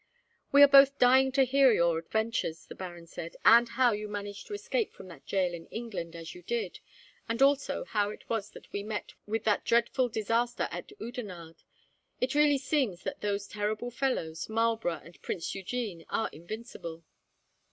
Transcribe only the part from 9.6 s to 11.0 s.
dreadful disaster at